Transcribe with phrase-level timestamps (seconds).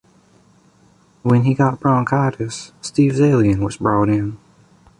[1.21, 4.39] When he got bronchitis, Steve Zaillian was brought in.